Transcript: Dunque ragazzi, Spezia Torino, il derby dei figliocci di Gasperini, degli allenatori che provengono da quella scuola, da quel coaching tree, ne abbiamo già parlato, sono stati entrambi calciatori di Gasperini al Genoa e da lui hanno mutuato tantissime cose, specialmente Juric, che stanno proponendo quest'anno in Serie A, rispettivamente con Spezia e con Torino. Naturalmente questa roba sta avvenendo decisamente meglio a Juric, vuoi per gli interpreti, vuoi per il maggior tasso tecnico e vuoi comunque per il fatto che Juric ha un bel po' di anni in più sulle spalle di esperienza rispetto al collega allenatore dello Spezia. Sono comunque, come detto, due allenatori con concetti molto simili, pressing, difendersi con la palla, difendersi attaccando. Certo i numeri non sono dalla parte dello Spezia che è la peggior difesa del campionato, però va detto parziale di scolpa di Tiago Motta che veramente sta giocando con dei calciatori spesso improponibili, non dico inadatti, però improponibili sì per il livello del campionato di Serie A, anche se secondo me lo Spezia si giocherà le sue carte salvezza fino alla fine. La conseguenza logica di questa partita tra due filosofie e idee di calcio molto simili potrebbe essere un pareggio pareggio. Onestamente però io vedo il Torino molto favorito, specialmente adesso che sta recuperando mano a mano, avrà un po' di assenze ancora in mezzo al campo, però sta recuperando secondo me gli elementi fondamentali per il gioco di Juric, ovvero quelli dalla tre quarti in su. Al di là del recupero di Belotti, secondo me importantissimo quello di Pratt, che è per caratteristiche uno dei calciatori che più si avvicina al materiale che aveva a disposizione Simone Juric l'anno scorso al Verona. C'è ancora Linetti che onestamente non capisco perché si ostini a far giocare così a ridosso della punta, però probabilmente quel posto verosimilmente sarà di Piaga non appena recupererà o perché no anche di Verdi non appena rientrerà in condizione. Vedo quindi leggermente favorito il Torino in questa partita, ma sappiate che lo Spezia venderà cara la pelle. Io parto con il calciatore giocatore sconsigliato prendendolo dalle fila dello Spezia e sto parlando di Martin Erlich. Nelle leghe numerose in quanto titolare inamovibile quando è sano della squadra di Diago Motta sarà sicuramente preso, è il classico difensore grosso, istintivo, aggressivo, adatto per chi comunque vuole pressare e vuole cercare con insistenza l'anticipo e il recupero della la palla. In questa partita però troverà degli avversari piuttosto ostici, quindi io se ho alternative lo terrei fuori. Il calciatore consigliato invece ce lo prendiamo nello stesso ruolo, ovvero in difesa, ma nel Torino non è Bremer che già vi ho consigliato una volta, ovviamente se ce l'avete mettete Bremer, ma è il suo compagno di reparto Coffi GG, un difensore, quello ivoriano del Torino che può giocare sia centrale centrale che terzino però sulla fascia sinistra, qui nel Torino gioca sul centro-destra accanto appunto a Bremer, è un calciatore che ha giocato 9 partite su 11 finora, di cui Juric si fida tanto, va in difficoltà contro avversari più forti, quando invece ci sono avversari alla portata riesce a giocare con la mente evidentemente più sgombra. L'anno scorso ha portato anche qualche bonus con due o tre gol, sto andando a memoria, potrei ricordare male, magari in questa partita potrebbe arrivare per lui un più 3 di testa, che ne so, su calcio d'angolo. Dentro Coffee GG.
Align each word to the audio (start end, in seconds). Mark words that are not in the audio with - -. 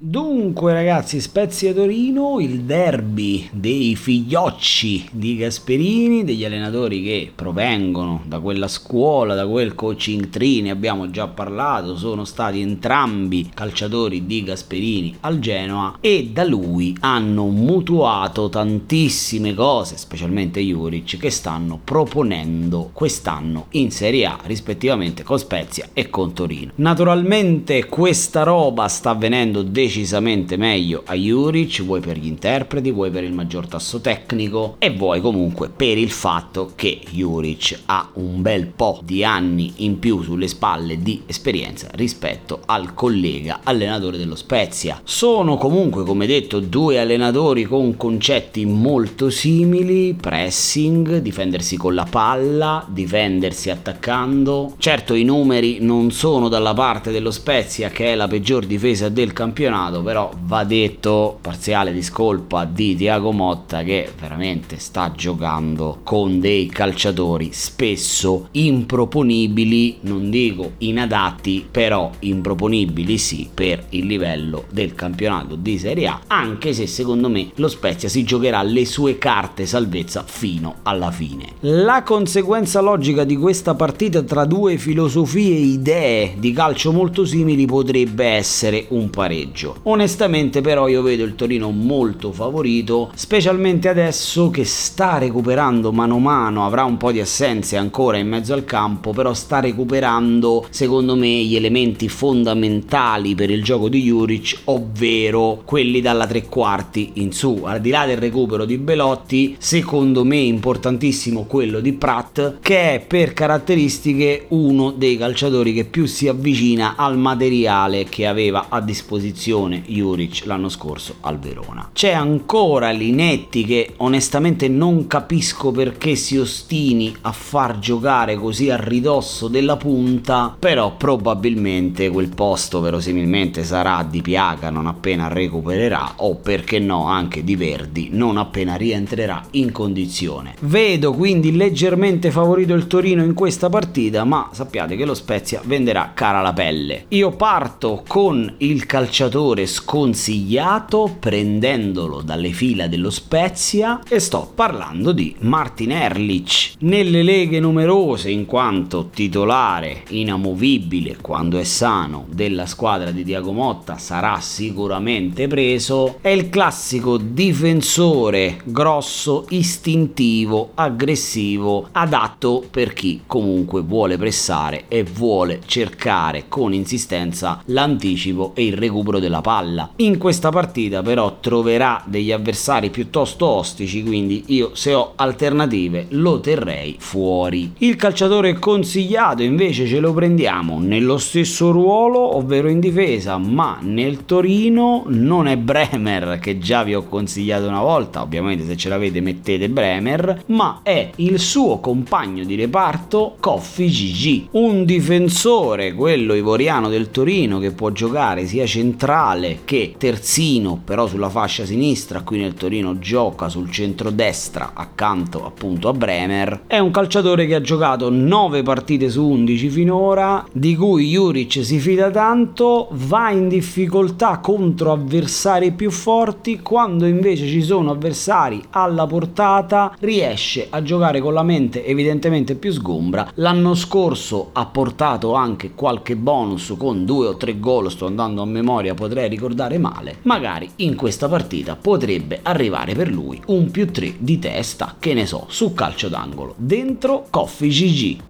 Dunque 0.00 0.72
ragazzi, 0.72 1.20
Spezia 1.20 1.74
Torino, 1.74 2.38
il 2.38 2.60
derby 2.60 3.48
dei 3.50 3.96
figliocci 3.96 5.08
di 5.10 5.34
Gasperini, 5.34 6.22
degli 6.22 6.44
allenatori 6.44 7.02
che 7.02 7.32
provengono 7.34 8.22
da 8.24 8.38
quella 8.38 8.68
scuola, 8.68 9.34
da 9.34 9.48
quel 9.48 9.74
coaching 9.74 10.28
tree, 10.28 10.62
ne 10.62 10.70
abbiamo 10.70 11.10
già 11.10 11.26
parlato, 11.26 11.96
sono 11.96 12.24
stati 12.24 12.60
entrambi 12.60 13.50
calciatori 13.52 14.24
di 14.24 14.44
Gasperini 14.44 15.16
al 15.22 15.40
Genoa 15.40 15.96
e 16.00 16.30
da 16.32 16.44
lui 16.44 16.96
hanno 17.00 17.46
mutuato 17.46 18.48
tantissime 18.48 19.52
cose, 19.52 19.96
specialmente 19.96 20.60
Juric, 20.60 21.18
che 21.18 21.30
stanno 21.30 21.80
proponendo 21.82 22.90
quest'anno 22.92 23.66
in 23.70 23.90
Serie 23.90 24.26
A, 24.26 24.38
rispettivamente 24.44 25.24
con 25.24 25.40
Spezia 25.40 25.88
e 25.92 26.08
con 26.08 26.32
Torino. 26.32 26.70
Naturalmente 26.76 27.86
questa 27.86 28.44
roba 28.44 28.86
sta 28.86 29.10
avvenendo 29.10 29.64
decisamente 29.88 30.58
meglio 30.58 31.02
a 31.06 31.14
Juric, 31.14 31.82
vuoi 31.82 32.00
per 32.00 32.18
gli 32.18 32.26
interpreti, 32.26 32.90
vuoi 32.90 33.10
per 33.10 33.24
il 33.24 33.32
maggior 33.32 33.66
tasso 33.66 34.00
tecnico 34.00 34.76
e 34.78 34.90
vuoi 34.90 35.22
comunque 35.22 35.70
per 35.74 35.96
il 35.96 36.10
fatto 36.10 36.72
che 36.74 37.00
Juric 37.10 37.80
ha 37.86 38.10
un 38.14 38.42
bel 38.42 38.66
po' 38.66 39.00
di 39.02 39.24
anni 39.24 39.72
in 39.76 39.98
più 39.98 40.22
sulle 40.22 40.46
spalle 40.46 40.98
di 40.98 41.22
esperienza 41.24 41.88
rispetto 41.94 42.60
al 42.66 42.92
collega 42.92 43.60
allenatore 43.62 44.18
dello 44.18 44.36
Spezia. 44.36 45.00
Sono 45.04 45.56
comunque, 45.56 46.04
come 46.04 46.26
detto, 46.26 46.60
due 46.60 47.00
allenatori 47.00 47.64
con 47.64 47.96
concetti 47.96 48.66
molto 48.66 49.30
simili, 49.30 50.12
pressing, 50.12 51.16
difendersi 51.16 51.78
con 51.78 51.94
la 51.94 52.06
palla, 52.08 52.84
difendersi 52.86 53.70
attaccando. 53.70 54.74
Certo 54.76 55.14
i 55.14 55.24
numeri 55.24 55.78
non 55.80 56.10
sono 56.10 56.48
dalla 56.48 56.74
parte 56.74 57.10
dello 57.10 57.30
Spezia 57.30 57.88
che 57.88 58.12
è 58.12 58.14
la 58.14 58.28
peggior 58.28 58.66
difesa 58.66 59.08
del 59.08 59.32
campionato, 59.32 59.76
però 60.02 60.30
va 60.44 60.64
detto 60.64 61.38
parziale 61.40 61.92
di 61.92 62.02
scolpa 62.02 62.64
di 62.64 62.96
Tiago 62.96 63.30
Motta 63.30 63.82
che 63.84 64.10
veramente 64.20 64.78
sta 64.78 65.12
giocando 65.12 66.00
con 66.02 66.40
dei 66.40 66.66
calciatori 66.66 67.50
spesso 67.52 68.48
improponibili, 68.52 69.98
non 70.02 70.30
dico 70.30 70.72
inadatti, 70.78 71.66
però 71.70 72.10
improponibili 72.18 73.18
sì 73.18 73.48
per 73.52 73.84
il 73.90 74.06
livello 74.06 74.64
del 74.70 74.94
campionato 74.94 75.54
di 75.54 75.78
Serie 75.78 76.08
A, 76.08 76.20
anche 76.26 76.72
se 76.72 76.86
secondo 76.88 77.28
me 77.28 77.50
lo 77.54 77.68
Spezia 77.68 78.08
si 78.08 78.24
giocherà 78.24 78.62
le 78.62 78.84
sue 78.84 79.16
carte 79.16 79.64
salvezza 79.64 80.24
fino 80.26 80.76
alla 80.82 81.12
fine. 81.12 81.52
La 81.60 82.02
conseguenza 82.02 82.80
logica 82.80 83.22
di 83.22 83.36
questa 83.36 83.74
partita 83.74 84.22
tra 84.22 84.44
due 84.44 84.76
filosofie 84.76 85.56
e 85.56 85.60
idee 85.60 86.34
di 86.38 86.52
calcio 86.52 86.92
molto 86.92 87.24
simili 87.24 87.64
potrebbe 87.66 88.24
essere 88.24 88.86
un 88.88 89.08
pareggio 89.10 89.67
pareggio. 89.68 89.80
Onestamente 89.84 90.60
però 90.60 90.88
io 90.88 91.02
vedo 91.02 91.24
il 91.24 91.34
Torino 91.34 91.70
molto 91.70 92.32
favorito, 92.32 93.10
specialmente 93.14 93.88
adesso 93.88 94.50
che 94.50 94.64
sta 94.64 95.18
recuperando 95.18 95.92
mano 95.92 96.16
a 96.16 96.20
mano, 96.20 96.66
avrà 96.66 96.84
un 96.84 96.96
po' 96.96 97.12
di 97.12 97.20
assenze 97.20 97.76
ancora 97.76 98.18
in 98.18 98.28
mezzo 98.28 98.52
al 98.54 98.64
campo, 98.64 99.12
però 99.12 99.34
sta 99.34 99.60
recuperando 99.60 100.66
secondo 100.70 101.16
me 101.16 101.28
gli 101.28 101.56
elementi 101.56 102.08
fondamentali 102.08 103.34
per 103.34 103.50
il 103.50 103.62
gioco 103.62 103.88
di 103.88 104.02
Juric, 104.02 104.60
ovvero 104.64 105.62
quelli 105.64 106.00
dalla 106.00 106.26
tre 106.26 106.46
quarti 106.46 107.12
in 107.14 107.32
su. 107.32 107.62
Al 107.64 107.80
di 107.80 107.90
là 107.90 108.06
del 108.06 108.18
recupero 108.18 108.64
di 108.64 108.78
Belotti, 108.78 109.56
secondo 109.58 110.24
me 110.24 110.36
importantissimo 110.36 111.44
quello 111.44 111.80
di 111.80 111.92
Pratt, 111.92 112.58
che 112.60 112.94
è 112.94 113.00
per 113.00 113.32
caratteristiche 113.32 114.46
uno 114.48 114.90
dei 114.90 115.16
calciatori 115.16 115.72
che 115.72 115.84
più 115.84 116.06
si 116.06 116.28
avvicina 116.28 116.94
al 116.96 117.18
materiale 117.18 118.04
che 118.04 118.26
aveva 118.26 118.66
a 118.68 118.80
disposizione 118.80 119.57
Simone 119.58 119.82
Juric 119.86 120.42
l'anno 120.44 120.68
scorso 120.68 121.16
al 121.22 121.40
Verona. 121.40 121.90
C'è 121.92 122.12
ancora 122.12 122.90
Linetti 122.90 123.64
che 123.64 123.94
onestamente 123.96 124.68
non 124.68 125.08
capisco 125.08 125.72
perché 125.72 126.14
si 126.14 126.38
ostini 126.38 127.12
a 127.22 127.32
far 127.32 127.80
giocare 127.80 128.36
così 128.36 128.70
a 128.70 128.76
ridosso 128.76 129.48
della 129.48 129.76
punta, 129.76 130.54
però 130.56 130.94
probabilmente 130.96 132.08
quel 132.08 132.28
posto 132.28 132.80
verosimilmente 132.80 133.64
sarà 133.64 134.06
di 134.08 134.22
Piaga 134.22 134.70
non 134.70 134.86
appena 134.86 135.26
recupererà 135.26 136.12
o 136.18 136.36
perché 136.36 136.78
no 136.78 137.06
anche 137.06 137.42
di 137.42 137.56
Verdi 137.56 138.10
non 138.12 138.36
appena 138.36 138.76
rientrerà 138.76 139.42
in 139.52 139.72
condizione. 139.72 140.54
Vedo 140.60 141.12
quindi 141.12 141.56
leggermente 141.56 142.30
favorito 142.30 142.74
il 142.74 142.86
Torino 142.86 143.24
in 143.24 143.34
questa 143.34 143.68
partita, 143.68 144.22
ma 144.22 144.50
sappiate 144.52 144.94
che 144.94 145.04
lo 145.04 145.14
Spezia 145.14 145.60
venderà 145.64 146.12
cara 146.14 146.42
la 146.42 146.52
pelle. 146.52 147.06
Io 147.08 147.32
parto 147.32 148.04
con 148.06 148.54
il 148.58 148.86
calciatore 148.86 149.46
giocatore 149.48 149.66
sconsigliato 149.66 151.16
prendendolo 151.18 152.20
dalle 152.20 152.50
fila 152.50 152.86
dello 152.86 153.10
Spezia 153.10 154.00
e 154.06 154.18
sto 154.18 154.50
parlando 154.54 155.12
di 155.12 155.34
Martin 155.40 155.92
Erlich. 155.92 156.74
Nelle 156.80 157.22
leghe 157.22 157.60
numerose 157.60 158.30
in 158.30 158.44
quanto 158.44 159.08
titolare 159.12 160.02
inamovibile 160.10 161.16
quando 161.20 161.58
è 161.58 161.64
sano 161.64 162.26
della 162.30 162.66
squadra 162.66 163.10
di 163.10 163.24
Diago 163.24 163.52
Motta 163.52 163.96
sarà 163.96 164.38
sicuramente 164.40 165.46
preso, 165.46 166.18
è 166.20 166.28
il 166.28 166.50
classico 166.50 167.16
difensore 167.16 168.60
grosso, 168.64 169.46
istintivo, 169.50 170.72
aggressivo, 170.74 171.88
adatto 171.92 172.64
per 172.70 172.92
chi 172.92 173.22
comunque 173.26 173.82
vuole 173.82 174.18
pressare 174.18 174.84
e 174.88 175.04
vuole 175.04 175.60
cercare 175.64 176.44
con 176.48 176.74
insistenza 176.74 177.62
l'anticipo 177.66 178.52
e 178.54 178.66
il 178.66 178.74
recupero 178.74 179.18
della 179.28 179.38
la 179.38 179.40
palla. 179.40 179.90
In 179.96 180.18
questa 180.18 180.50
partita 180.50 181.02
però 181.02 181.36
troverà 181.40 182.02
degli 182.04 182.32
avversari 182.32 182.90
piuttosto 182.90 183.46
ostici, 183.46 184.02
quindi 184.02 184.44
io 184.48 184.70
se 184.74 184.94
ho 184.94 185.12
alternative 185.14 186.06
lo 186.10 186.40
terrei 186.40 186.96
fuori. 186.98 187.72
Il 187.78 187.96
calciatore 187.96 188.58
consigliato 188.58 189.42
invece 189.42 189.86
ce 189.86 190.00
lo 190.00 190.12
prendiamo 190.12 190.80
nello 190.80 191.18
stesso 191.18 191.70
ruolo, 191.70 192.36
ovvero 192.36 192.68
in 192.68 192.80
difesa, 192.80 193.38
ma 193.38 193.78
nel 193.80 194.24
Torino 194.24 195.04
non 195.06 195.46
è 195.46 195.56
Bremer 195.56 196.38
che 196.40 196.58
già 196.58 196.82
vi 196.82 196.94
ho 196.94 197.04
consigliato 197.04 197.68
una 197.68 197.82
volta, 197.82 198.22
ovviamente 198.22 198.64
se 198.64 198.76
ce 198.76 198.88
l'avete 198.88 199.20
mettete 199.20 199.68
Bremer, 199.68 200.44
ma 200.46 200.80
è 200.82 201.10
il 201.16 201.38
suo 201.38 201.78
compagno 201.78 202.44
di 202.44 202.54
reparto 202.54 203.36
Coffi 203.38 203.88
GG, 203.88 204.48
un 204.52 204.84
difensore, 204.84 205.92
quello 205.92 206.34
ivoriano 206.34 206.88
del 206.88 207.10
Torino 207.10 207.58
che 207.58 207.72
può 207.72 207.90
giocare 207.90 208.46
sia 208.46 208.66
centrale 208.66 209.17
centrale 209.18 209.58
che 209.64 209.94
terzino 209.98 210.80
però 210.84 211.08
sulla 211.08 211.28
fascia 211.28 211.64
sinistra, 211.64 212.22
qui 212.22 212.38
nel 212.38 212.54
Torino 212.54 212.98
gioca 212.98 213.48
sul 213.48 213.70
centro-destra 213.70 214.70
accanto 214.74 215.44
appunto 215.44 215.88
a 215.88 215.92
Bremer, 215.92 216.62
è 216.66 216.78
un 216.78 216.90
calciatore 216.92 217.46
che 217.46 217.56
ha 217.56 217.60
giocato 217.60 218.10
9 218.10 218.62
partite 218.62 219.10
su 219.10 219.24
11 219.24 219.68
finora, 219.70 220.46
di 220.52 220.76
cui 220.76 221.08
Juric 221.08 221.64
si 221.64 221.78
fida 221.78 222.10
tanto, 222.10 222.88
va 222.92 223.30
in 223.30 223.48
difficoltà 223.48 224.38
contro 224.38 224.92
avversari 224.92 225.72
più 225.72 225.90
forti, 225.90 226.60
quando 226.60 227.06
invece 227.06 227.46
ci 227.46 227.62
sono 227.62 227.90
avversari 227.90 228.62
alla 228.70 229.06
portata 229.06 229.94
riesce 230.00 230.68
a 230.70 230.80
giocare 230.82 231.20
con 231.20 231.34
la 231.34 231.42
mente 231.42 231.84
evidentemente 231.84 232.54
più 232.54 232.70
sgombra. 232.70 233.30
L'anno 233.34 233.74
scorso 233.74 234.50
ha 234.52 234.66
portato 234.66 235.34
anche 235.34 235.72
qualche 235.74 236.14
bonus 236.14 236.74
con 236.78 237.04
due 237.04 237.26
o 237.28 237.36
tre 237.36 237.58
gol, 237.58 237.90
sto 237.90 238.06
andando 238.06 238.42
a 238.42 238.46
memoria, 238.46 238.94
potrei 239.08 239.28
ricordare 239.28 239.78
male, 239.78 240.18
magari 240.22 240.70
in 240.76 240.94
questa 240.94 241.28
partita 241.28 241.76
potrebbe 241.76 242.40
arrivare 242.42 242.94
per 242.94 243.08
lui 243.08 243.40
un 243.46 243.70
più 243.70 243.90
3 243.90 244.16
di 244.18 244.38
testa, 244.38 244.96
che 244.98 245.14
ne 245.14 245.24
so, 245.24 245.46
su 245.48 245.72
calcio 245.72 246.08
d'angolo. 246.08 246.54
Dentro 246.58 247.26
Coffee 247.30 247.70
GG. 247.70 248.27